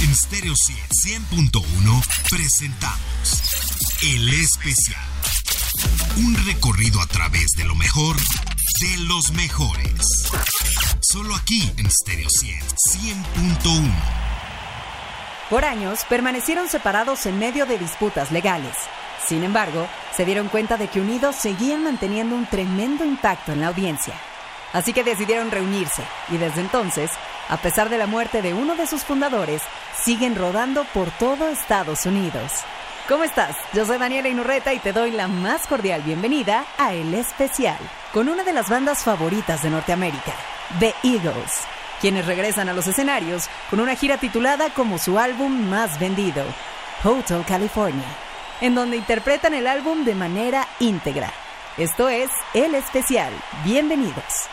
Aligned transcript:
En 0.00 0.14
Stereo 0.14 0.54
100.1 0.54 2.02
presentamos 2.30 3.42
El 4.00 4.28
Especial. 4.32 5.02
Un 6.18 6.36
recorrido 6.46 7.00
a 7.00 7.06
través 7.06 7.46
de 7.56 7.64
lo 7.64 7.74
mejor 7.74 8.14
de 8.16 8.96
los 9.08 9.32
mejores. 9.32 10.30
Solo 11.00 11.34
aquí 11.34 11.72
en 11.78 11.90
Stereo 11.90 12.28
100.1. 12.28 13.92
Por 15.50 15.64
años 15.64 16.00
permanecieron 16.08 16.68
separados 16.68 17.26
en 17.26 17.40
medio 17.40 17.66
de 17.66 17.78
disputas 17.78 18.30
legales. 18.30 18.76
Sin 19.26 19.42
embargo, 19.42 19.88
se 20.16 20.24
dieron 20.24 20.48
cuenta 20.48 20.76
de 20.76 20.86
que 20.86 21.00
unidos 21.00 21.34
seguían 21.34 21.82
manteniendo 21.82 22.36
un 22.36 22.46
tremendo 22.46 23.04
impacto 23.04 23.50
en 23.50 23.62
la 23.62 23.66
audiencia. 23.66 24.14
Así 24.72 24.92
que 24.92 25.02
decidieron 25.02 25.50
reunirse 25.50 26.02
y 26.30 26.36
desde 26.36 26.60
entonces, 26.60 27.10
a 27.48 27.56
pesar 27.56 27.88
de 27.88 27.98
la 27.98 28.06
muerte 28.06 28.42
de 28.42 28.52
uno 28.52 28.76
de 28.76 28.86
sus 28.86 29.02
fundadores, 29.02 29.62
siguen 30.04 30.36
rodando 30.36 30.84
por 30.94 31.10
todo 31.12 31.48
Estados 31.48 32.06
Unidos. 32.06 32.52
¿Cómo 33.08 33.24
estás? 33.24 33.56
Yo 33.72 33.86
soy 33.86 33.98
Daniela 33.98 34.28
Inurreta 34.28 34.74
y 34.74 34.78
te 34.78 34.92
doy 34.92 35.10
la 35.10 35.28
más 35.28 35.66
cordial 35.66 36.02
bienvenida 36.02 36.64
a 36.76 36.92
El 36.92 37.14
Especial, 37.14 37.78
con 38.12 38.28
una 38.28 38.44
de 38.44 38.52
las 38.52 38.68
bandas 38.68 39.02
favoritas 39.02 39.62
de 39.62 39.70
Norteamérica, 39.70 40.34
The 40.78 40.94
Eagles, 41.02 41.62
quienes 42.00 42.26
regresan 42.26 42.68
a 42.68 42.74
los 42.74 42.86
escenarios 42.86 43.48
con 43.70 43.80
una 43.80 43.96
gira 43.96 44.18
titulada 44.18 44.70
como 44.70 44.98
su 44.98 45.18
álbum 45.18 45.68
más 45.68 45.98
vendido, 45.98 46.44
Hotel 47.02 47.44
California, 47.46 48.06
en 48.60 48.74
donde 48.74 48.98
interpretan 48.98 49.54
el 49.54 49.66
álbum 49.66 50.04
de 50.04 50.14
manera 50.14 50.68
íntegra. 50.78 51.32
Esto 51.78 52.08
es 52.08 52.30
El 52.54 52.74
Especial. 52.74 53.32
Bienvenidos. 53.64 54.48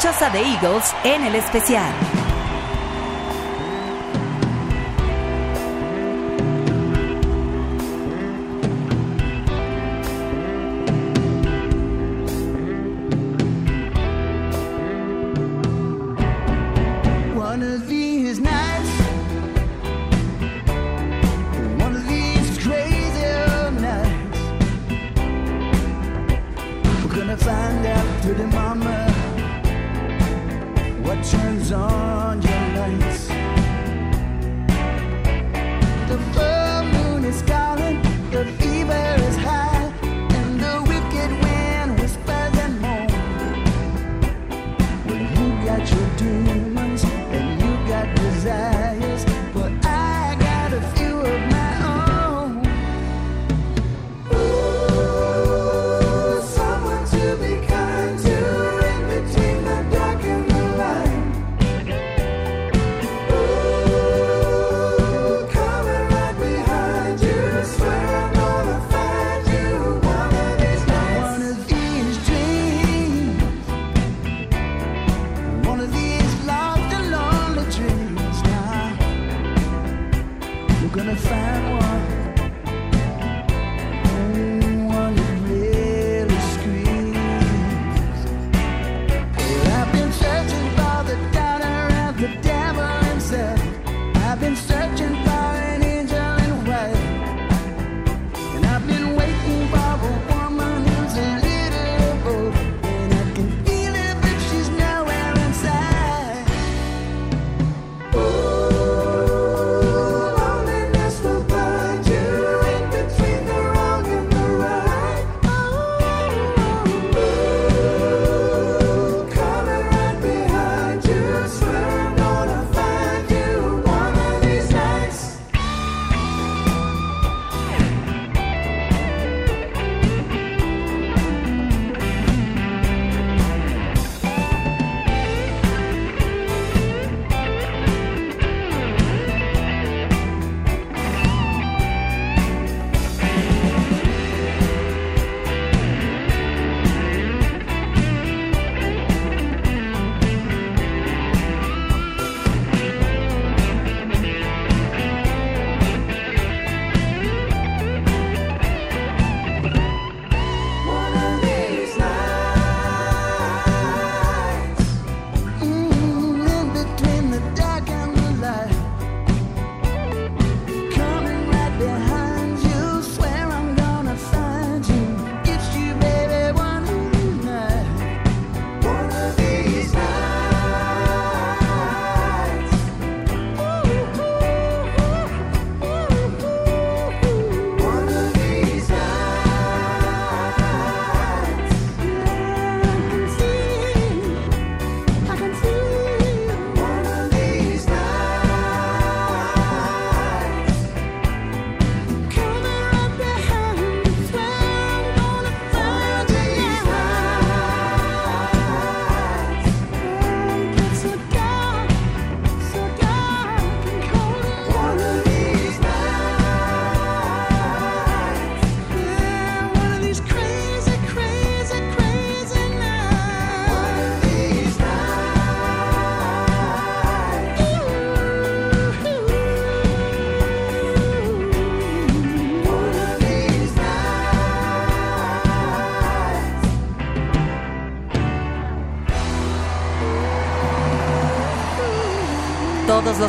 Escuchas 0.00 0.22
a 0.22 0.32
The 0.32 0.40
Eagles 0.40 0.94
en 1.04 1.24
el 1.24 1.34
especial. 1.34 2.09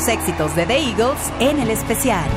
Éxitos 0.08 0.56
de 0.56 0.66
The 0.66 0.78
Eagles 0.78 1.32
en 1.40 1.60
el 1.60 1.70
especial. 1.70 2.30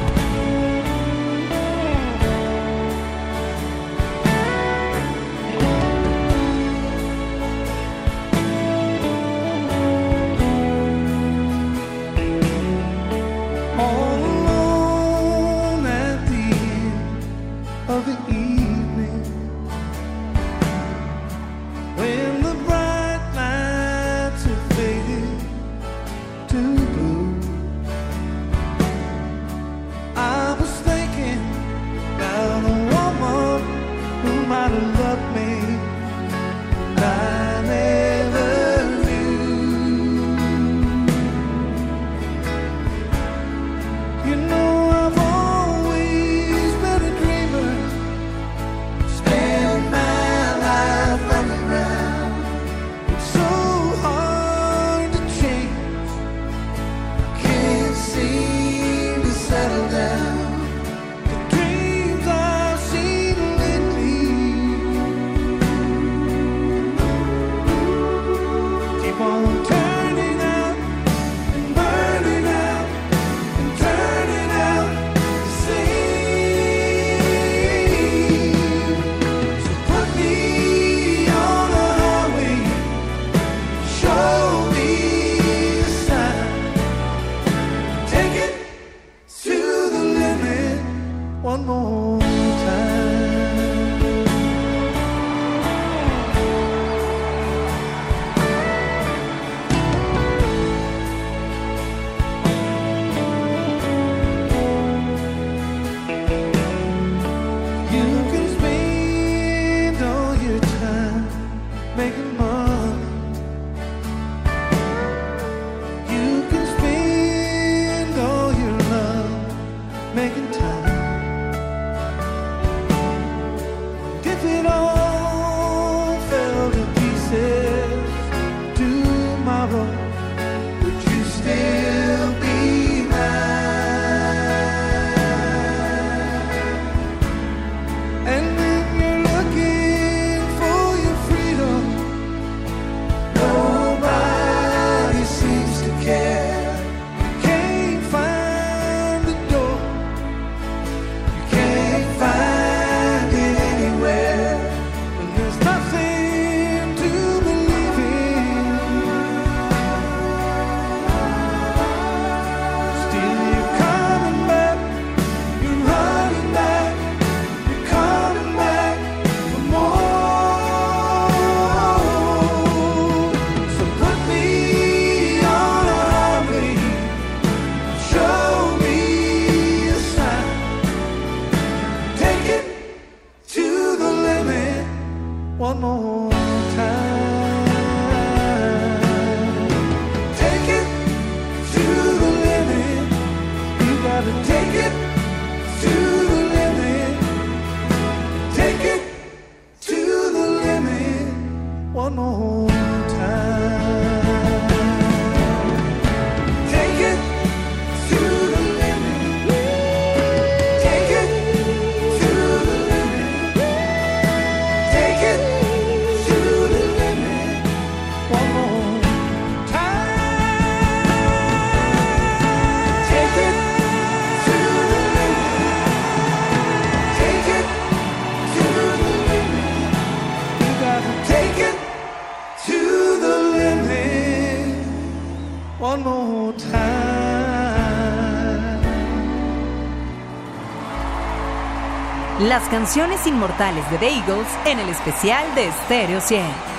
Las 242.55 242.69
canciones 242.69 243.27
inmortales 243.27 243.85
de 243.91 243.99
The 243.99 244.11
Eagles 244.11 244.47
en 244.65 244.79
el 244.79 244.89
especial 244.89 245.45
de 245.57 245.73
Stereo 245.73 246.21
100. 246.21 246.74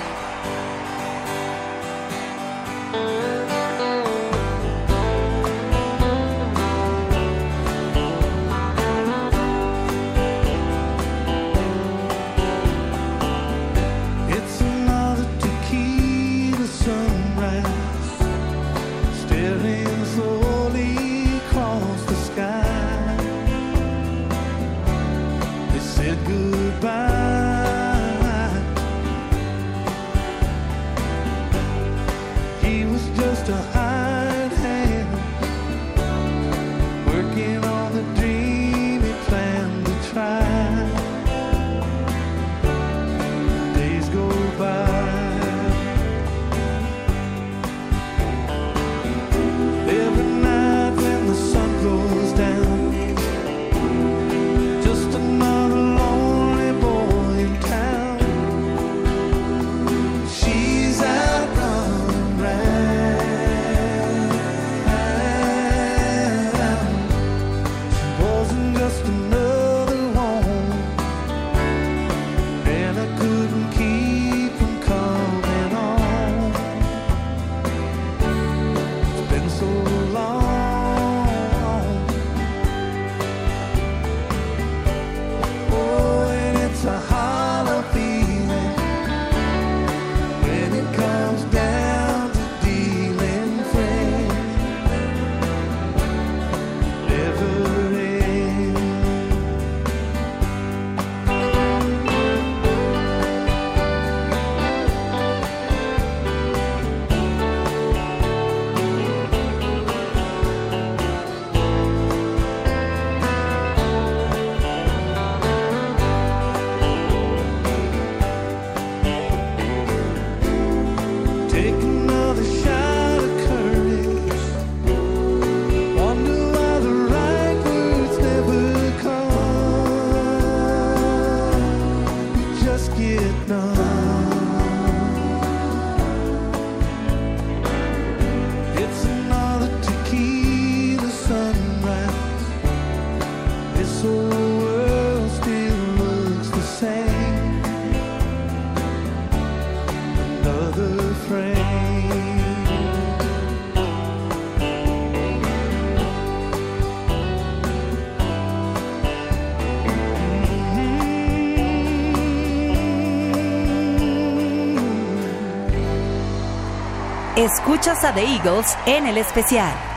Escuchas 167.46 168.04
a 168.04 168.12
The 168.12 168.24
Eagles 168.24 168.76
en 168.88 169.06
el 169.06 169.20
especial. 169.20 169.95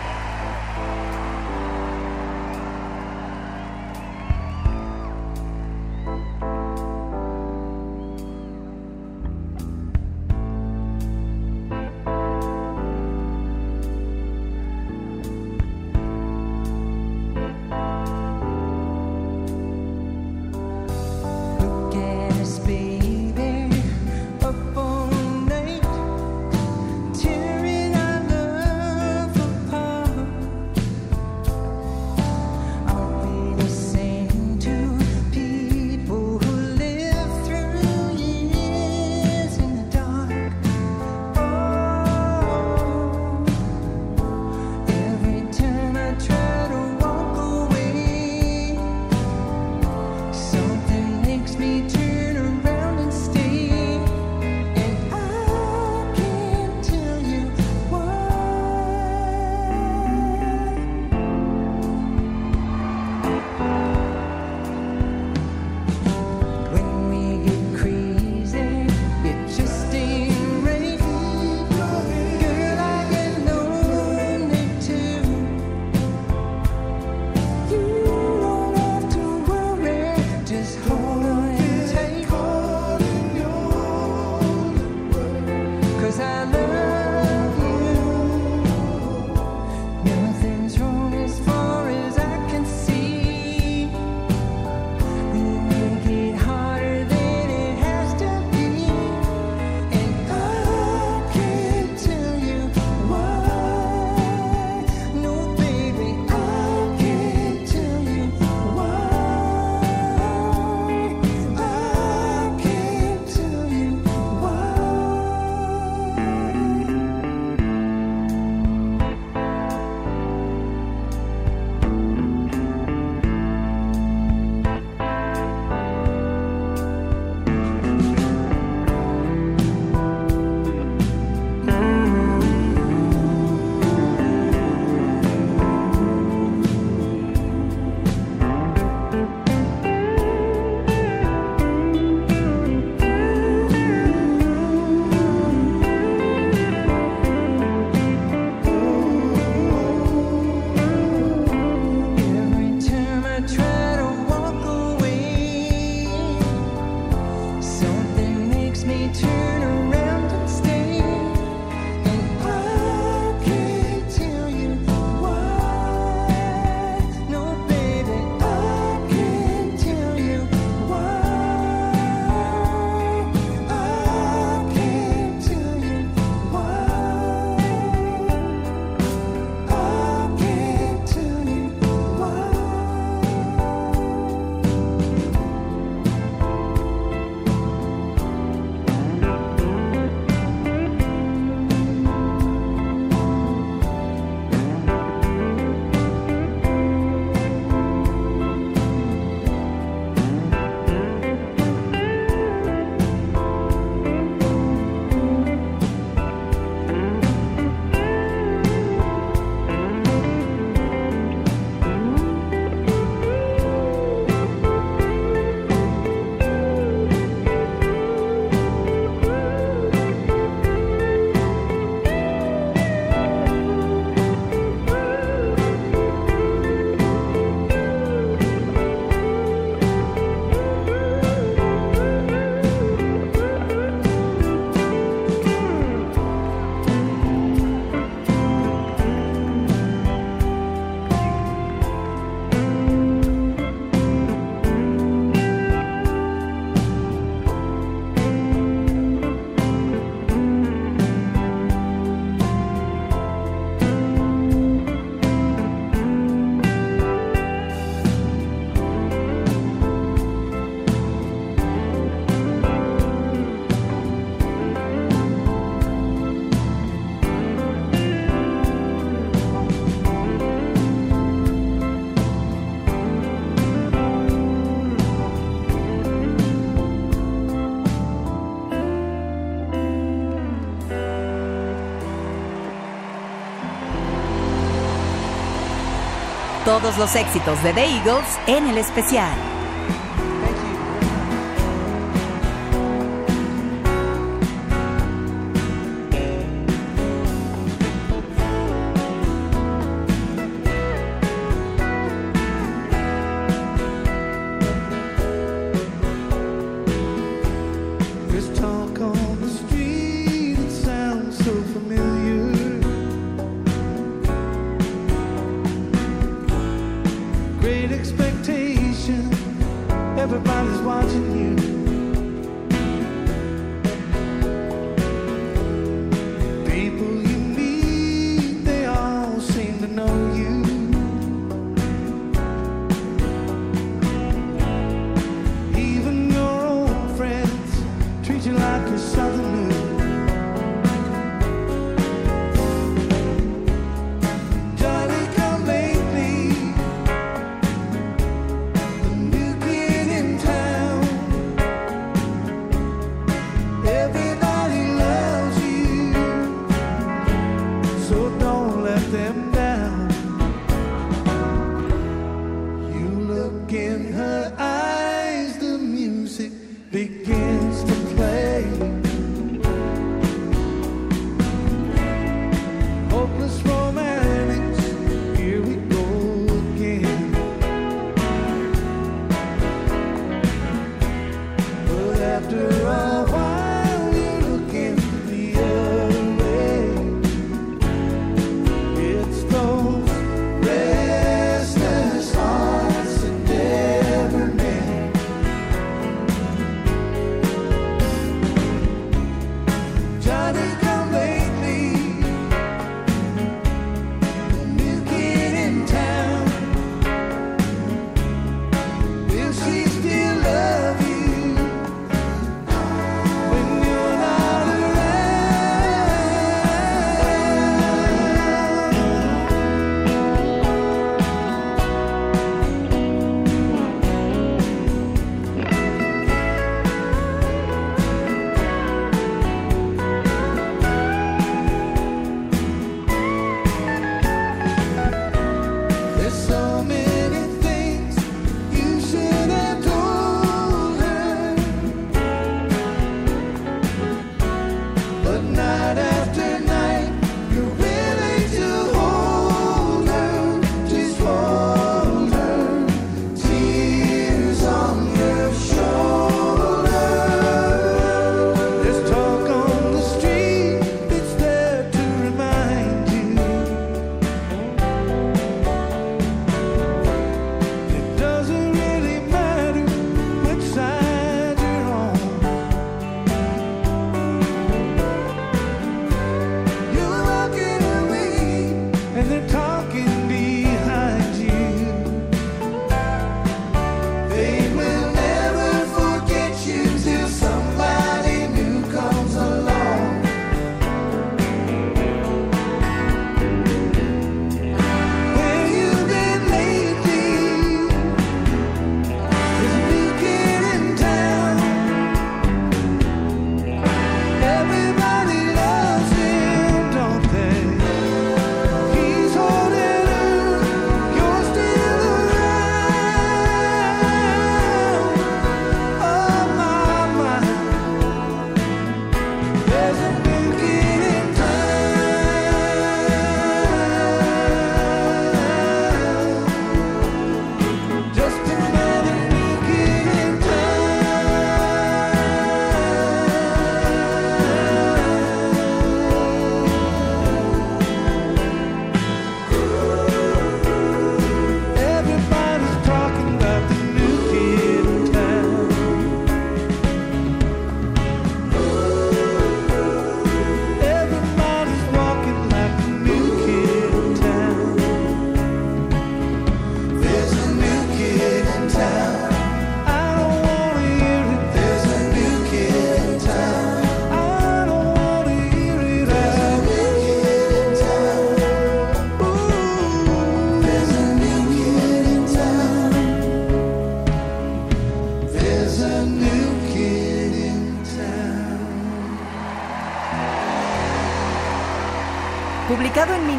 Todos 286.80 286.98
los 286.98 287.14
éxitos 287.16 287.62
de 287.62 287.72
The 287.72 287.84
Eagles 287.84 288.38
en 288.46 288.68
el 288.68 288.78
especial. 288.78 289.57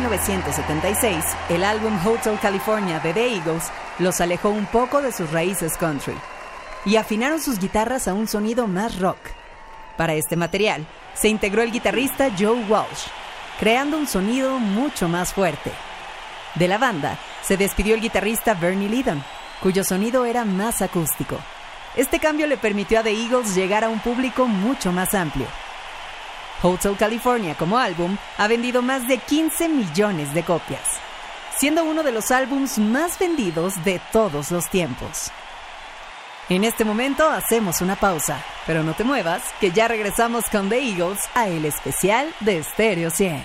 1976, 0.10 1.24
el 1.50 1.64
álbum 1.64 1.96
Hotel 2.04 2.40
California 2.42 3.00
de 3.00 3.14
The 3.14 3.36
Eagles 3.36 3.66
los 4.00 4.20
alejó 4.22 4.50
un 4.50 4.66
poco 4.66 5.04
de 5.04 5.12
sus 5.12 5.32
raíces 5.32 5.78
country 5.78 6.16
y 6.84 6.96
afinaron 6.96 7.40
sus 7.40 7.60
guitarras 7.60 8.08
a 8.08 8.16
un 8.16 8.28
sonido 8.28 8.66
más 8.66 9.00
rock. 9.00 9.20
Para 9.98 10.16
este 10.16 10.36
material, 10.36 10.88
se 11.14 11.30
integró 11.30 11.62
el 11.62 11.72
guitarrista 11.72 12.32
Joe 12.36 12.66
Walsh, 12.68 13.06
creando 13.60 13.98
un 13.98 14.08
sonido 14.08 14.58
mucho 14.58 15.08
más 15.08 15.32
fuerte. 15.32 15.72
De 16.56 16.68
la 16.68 16.80
banda, 16.80 17.20
se 17.44 17.56
despidió 17.56 17.94
el 17.94 18.02
guitarrista 18.02 18.56
Bernie 18.56 18.90
Lydon, 18.90 19.24
cuyo 19.62 19.84
sonido 19.84 20.26
era 20.26 20.44
más 20.44 20.82
acústico. 20.82 21.38
Este 21.96 22.18
cambio 22.18 22.48
le 22.48 22.58
permitió 22.58 23.02
a 23.02 23.04
The 23.04 23.12
Eagles 23.12 23.54
llegar 23.54 23.84
a 23.84 23.90
un 23.90 24.00
público 24.00 24.48
mucho 24.48 24.92
más 24.92 25.14
amplio. 25.14 25.46
Hotel 26.62 26.98
California 26.98 27.56
como 27.56 27.78
álbum 27.78 28.18
ha 28.38 28.48
vendido 28.48 28.82
más 28.82 29.08
de 29.08 29.18
15 29.18 29.70
millones 29.70 30.34
de 30.34 30.44
copias, 30.44 30.88
siendo 31.58 31.84
uno 31.84 32.04
de 32.04 32.12
los 32.12 32.32
álbums 32.32 32.78
más 32.78 33.18
vendidos 33.18 33.82
de 33.86 34.02
todos 34.12 34.52
los 34.52 34.70
tiempos. 34.70 35.32
En 36.50 36.64
este 36.64 36.84
momento 36.84 37.30
hacemos 37.30 37.80
una 37.80 37.96
pausa, 37.96 38.44
pero 38.66 38.84
no 38.84 38.94
te 38.94 39.04
muevas, 39.04 39.44
que 39.62 39.72
ya 39.72 39.88
regresamos 39.88 40.46
con 40.52 40.68
The 40.68 40.80
Eagles 40.80 41.20
a 41.36 41.48
el 41.48 41.64
especial 41.64 42.34
de 42.40 42.64
Stereo 42.64 43.12
100. 43.12 43.44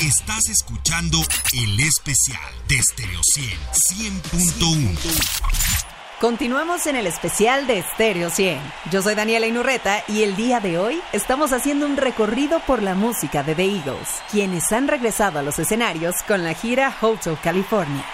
Estás 0.00 0.48
escuchando 0.48 1.18
el 1.52 1.80
especial 1.80 2.52
de 2.68 2.80
Stereo 2.82 3.20
100 3.22 4.22
100.1. 4.22 5.91
Continuamos 6.22 6.86
en 6.86 6.94
el 6.94 7.08
especial 7.08 7.66
de 7.66 7.82
Stereo 7.82 8.30
100. 8.30 8.60
Yo 8.92 9.02
soy 9.02 9.16
Daniela 9.16 9.48
Inurreta 9.48 10.04
y 10.06 10.22
el 10.22 10.36
día 10.36 10.60
de 10.60 10.78
hoy 10.78 11.02
estamos 11.12 11.52
haciendo 11.52 11.84
un 11.84 11.96
recorrido 11.96 12.60
por 12.60 12.80
la 12.80 12.94
música 12.94 13.42
de 13.42 13.56
The 13.56 13.64
Eagles, 13.64 14.22
quienes 14.30 14.70
han 14.70 14.86
regresado 14.86 15.40
a 15.40 15.42
los 15.42 15.58
escenarios 15.58 16.22
con 16.22 16.44
la 16.44 16.54
gira 16.54 16.96
Hotel 17.00 17.36
California, 17.42 18.04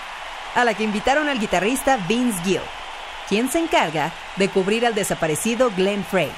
a 0.54 0.64
la 0.64 0.72
que 0.72 0.84
invitaron 0.84 1.28
al 1.28 1.38
guitarrista 1.38 1.98
Vince 2.08 2.40
Gill, 2.44 2.62
quien 3.28 3.50
se 3.50 3.58
encarga 3.58 4.10
de 4.36 4.48
cubrir 4.48 4.86
al 4.86 4.94
desaparecido 4.94 5.70
Glenn 5.76 6.02
Frey. 6.02 6.32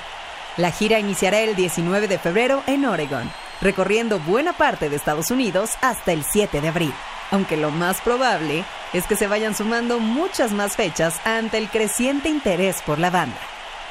La 0.57 0.73
gira 0.73 0.99
iniciará 0.99 1.39
el 1.39 1.55
19 1.55 2.09
de 2.09 2.19
febrero 2.19 2.65
en 2.67 2.85
Oregon, 2.85 3.31
recorriendo 3.61 4.19
buena 4.19 4.55
parte 4.55 4.89
de 4.89 4.97
Estados 4.97 5.31
Unidos 5.31 5.71
hasta 5.83 6.11
el 6.11 6.25
7 6.25 6.63
de 6.63 6.69
abril 6.69 6.95
aunque 7.31 7.57
lo 7.57 7.71
más 7.71 8.01
probable 8.01 8.65
es 8.93 9.07
que 9.07 9.17
se 9.17 9.27
vayan 9.27 9.55
sumando 9.55 9.99
muchas 10.01 10.53
más 10.53 10.77
fechas 10.77 11.21
ante 11.25 11.59
el 11.59 11.69
creciente 11.69 12.29
interés 12.29 12.83
por 12.83 12.99
la 12.99 13.11
banda. 13.11 13.39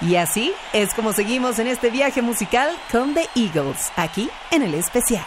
Y 0.01 0.15
así 0.15 0.53
es 0.73 0.93
como 0.93 1.13
seguimos 1.13 1.59
en 1.59 1.67
este 1.67 1.89
viaje 1.89 2.21
musical 2.21 2.69
con 2.91 3.13
The 3.13 3.27
Eagles, 3.35 3.91
aquí 3.95 4.29
en 4.51 4.63
el 4.63 4.73
especial. 4.73 5.25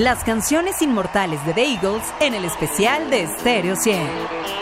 Las 0.00 0.24
canciones 0.24 0.80
inmortales 0.80 1.44
de 1.44 1.52
The 1.52 1.74
Eagles 1.74 2.14
en 2.20 2.32
el 2.32 2.46
especial 2.46 3.10
de 3.10 3.26
Stereo 3.26 3.76
100. 3.76 4.59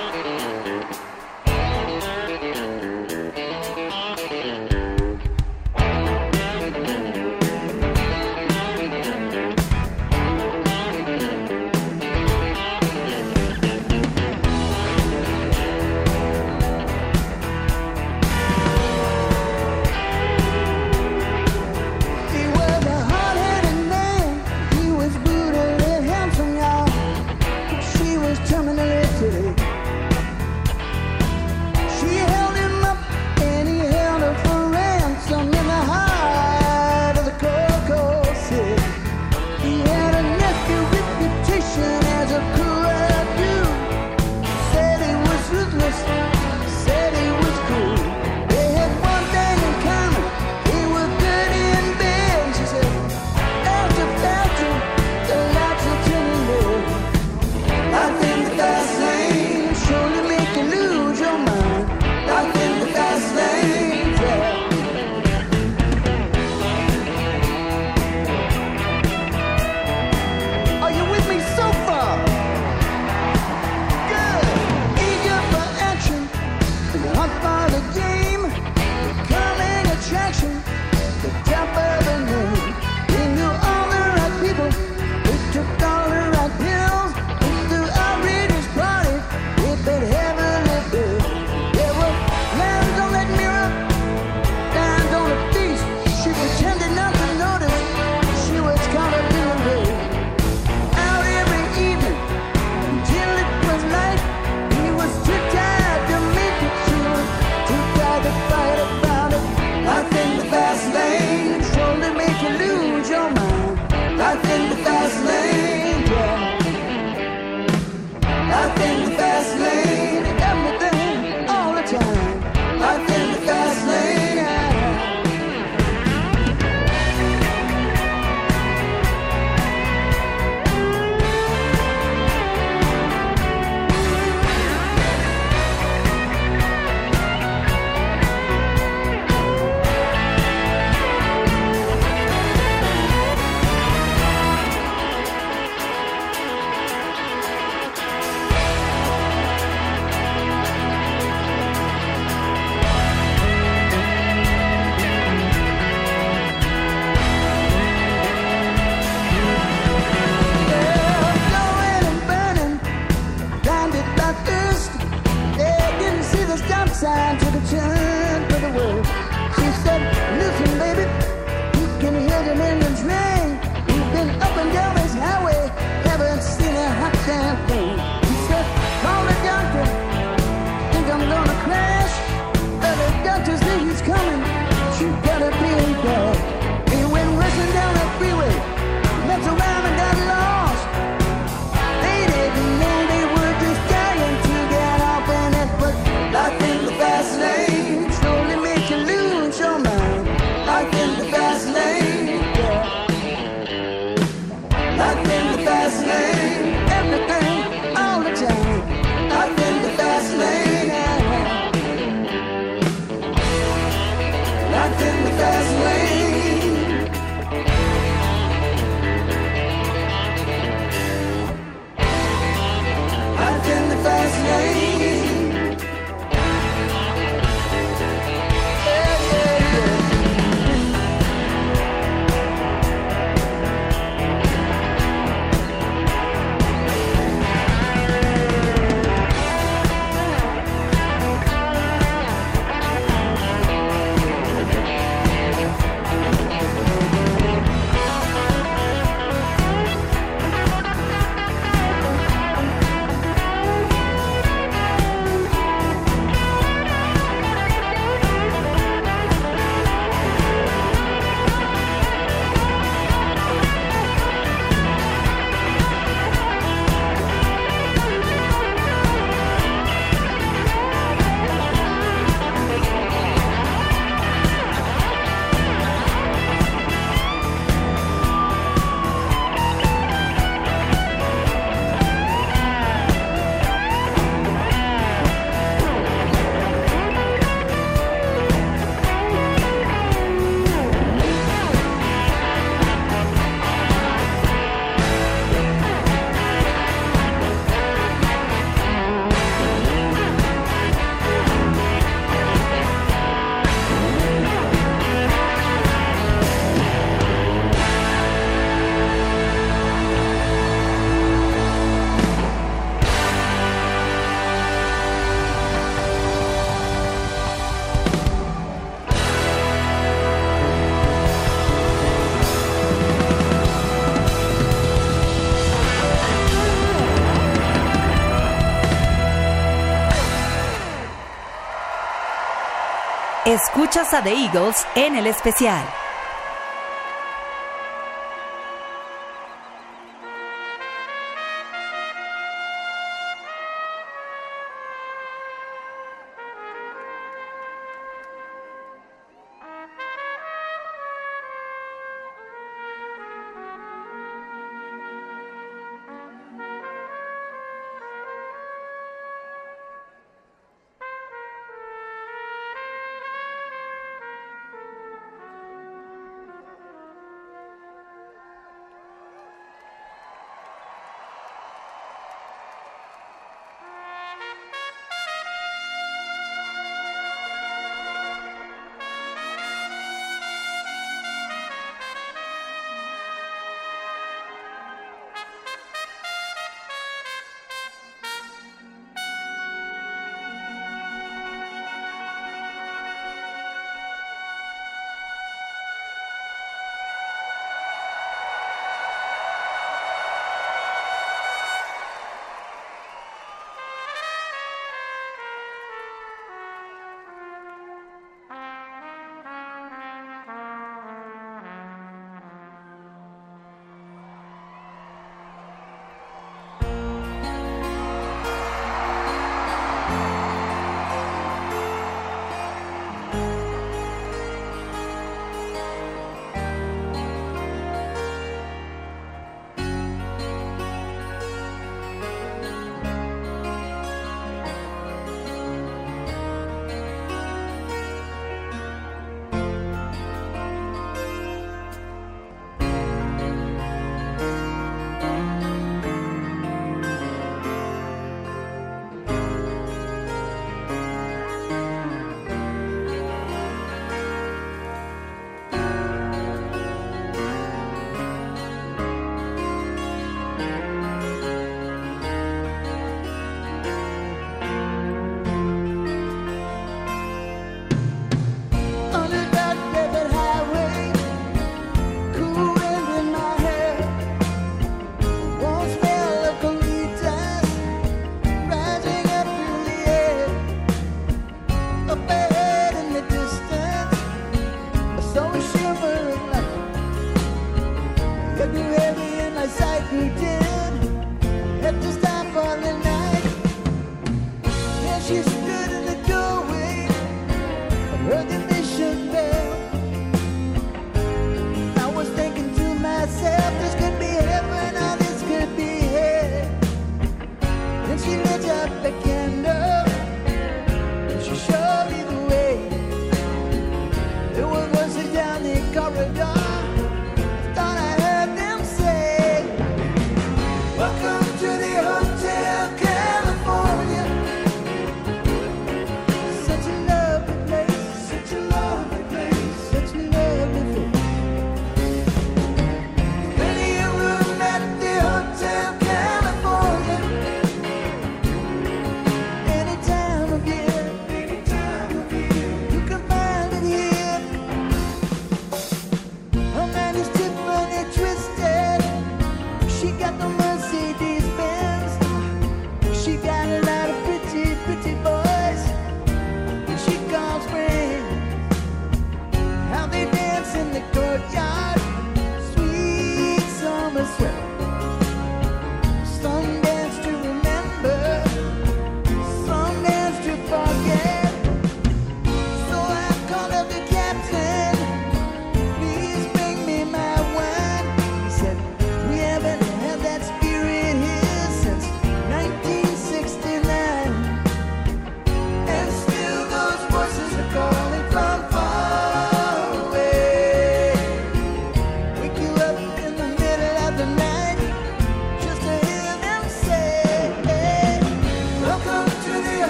Escuchas 333.79 334.13
a 334.13 334.25
The 334.25 334.33
Eagles 334.33 334.85
en 334.97 335.15
el 335.15 335.29
especial. 335.29 335.98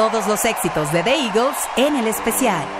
Todos 0.00 0.26
los 0.26 0.46
éxitos 0.46 0.90
de 0.92 1.02
The 1.02 1.14
Eagles 1.14 1.58
en 1.76 1.94
el 1.94 2.06
especial. 2.06 2.79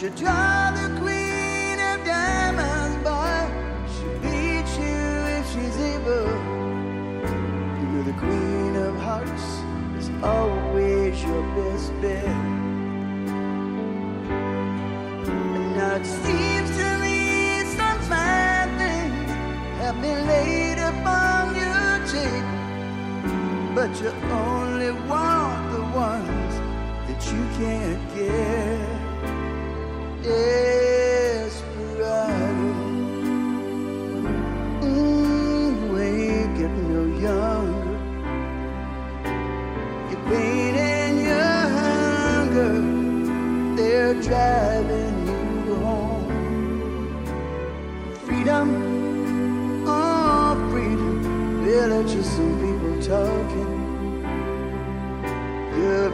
Don't 0.00 0.16
draw 0.16 0.70
the 0.70 0.88
queen 0.98 1.78
of 1.78 2.02
diamonds, 2.06 2.96
boy? 3.04 3.44
She'll 3.92 4.18
beat 4.20 4.68
you 4.80 4.96
if 5.36 5.44
she's 5.52 5.76
able. 5.76 6.30
You 7.76 7.86
know 7.92 8.02
the 8.04 8.14
queen 8.14 8.76
of 8.76 8.96
hearts 8.96 9.46
is 9.98 10.08
always 10.22 11.22
your 11.22 11.42
best 11.54 11.92
bet. 12.00 12.24
And 15.28 15.76
now 15.76 15.96
it 15.96 16.06
seems 16.06 16.70
to 16.78 16.98
me 17.04 17.62
some 17.76 18.00
fine 18.08 18.70
things 18.78 19.30
have 19.82 20.00
been 20.00 20.26
laid 20.26 20.78
upon 20.78 21.54
your 21.54 22.00
cheek, 22.10 22.46
but 23.74 23.90
you 24.00 24.12
only 24.32 24.92
want 25.06 25.72
the 25.72 25.82
ones 25.94 26.54
that 27.06 27.22
you 27.30 27.42
can't 27.58 28.14
get. 28.14 28.79
Desperado, 30.30 32.10
mm, 34.82 35.92
getting 36.58 36.88
no 36.94 37.04
younger. 37.28 37.98
Your 40.10 40.22
pain 40.30 40.74
and 40.76 41.16
your 41.28 41.60
hunger, 41.78 42.74
they're 43.76 44.14
driving 44.22 45.16
you 45.28 45.76
home. 45.76 46.52
Freedom, 48.26 48.68
oh 49.86 50.54
freedom, 50.70 51.64
people 52.62 52.96
talking. 53.02 53.72
Your 55.78 56.10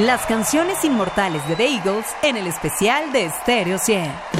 Las 0.00 0.24
canciones 0.24 0.82
inmortales 0.82 1.46
de 1.46 1.56
The 1.56 1.74
Eagles 1.74 2.06
en 2.22 2.38
el 2.38 2.46
especial 2.46 3.12
de 3.12 3.28
Stereo 3.28 3.78
100. 3.78 4.39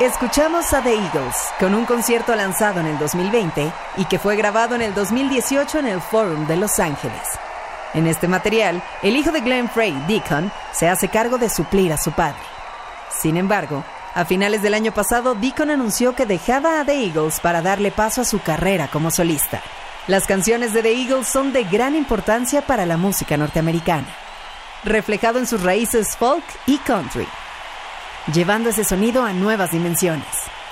Escuchamos 0.00 0.72
a 0.74 0.80
The 0.80 0.94
Eagles 0.94 1.34
con 1.58 1.74
un 1.74 1.84
concierto 1.84 2.32
lanzado 2.36 2.78
en 2.78 2.86
el 2.86 2.98
2020 3.00 3.72
y 3.96 4.04
que 4.04 4.20
fue 4.20 4.36
grabado 4.36 4.76
en 4.76 4.82
el 4.82 4.94
2018 4.94 5.80
en 5.80 5.88
el 5.88 6.00
Forum 6.00 6.46
de 6.46 6.56
Los 6.56 6.78
Ángeles. 6.78 7.20
En 7.94 8.06
este 8.06 8.28
material, 8.28 8.80
el 9.02 9.16
hijo 9.16 9.32
de 9.32 9.40
Glenn 9.40 9.68
Frey, 9.68 9.92
Deacon, 10.06 10.52
se 10.70 10.88
hace 10.88 11.08
cargo 11.08 11.36
de 11.36 11.50
suplir 11.50 11.92
a 11.92 11.98
su 11.98 12.12
padre. 12.12 12.38
Sin 13.10 13.36
embargo, 13.36 13.82
a 14.14 14.24
finales 14.24 14.62
del 14.62 14.74
año 14.74 14.92
pasado, 14.92 15.34
Deacon 15.34 15.68
anunció 15.68 16.14
que 16.14 16.26
dejaba 16.26 16.78
a 16.78 16.84
The 16.84 17.06
Eagles 17.06 17.40
para 17.40 17.60
darle 17.60 17.90
paso 17.90 18.20
a 18.20 18.24
su 18.24 18.40
carrera 18.40 18.86
como 18.86 19.10
solista. 19.10 19.60
Las 20.06 20.28
canciones 20.28 20.72
de 20.74 20.82
The 20.82 20.92
Eagles 20.92 21.26
son 21.26 21.52
de 21.52 21.64
gran 21.64 21.96
importancia 21.96 22.62
para 22.62 22.86
la 22.86 22.98
música 22.98 23.36
norteamericana, 23.36 24.06
reflejado 24.84 25.40
en 25.40 25.48
sus 25.48 25.64
raíces 25.64 26.16
folk 26.16 26.44
y 26.66 26.78
country, 26.78 27.26
llevando 28.32 28.70
ese 28.70 28.84
sonido 28.84 29.24
a 29.24 29.32
nuevas 29.32 29.72
dimensiones 29.72 30.26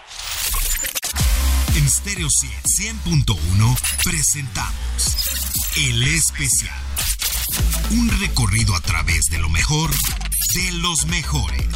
En 1.76 1.90
Stereo 1.90 2.28
100.1 2.28 3.78
presentamos 4.04 5.16
El 5.78 6.04
Especial. 6.04 6.76
Un 7.92 8.10
recorrido 8.20 8.76
a 8.76 8.82
través 8.82 9.26
de 9.30 9.38
lo 9.38 9.50
mejor 9.50 9.90
de 10.56 10.72
los 10.74 11.06
mejores. 11.06 11.76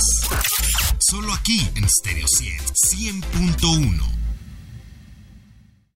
Solo 0.99 1.33
aquí 1.33 1.69
en 1.75 1.87
Stereo 1.89 2.27
100, 2.27 3.23
100.1. 3.23 4.24